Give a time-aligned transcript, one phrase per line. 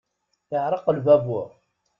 [0.55, 1.49] Iɣreq lbabur.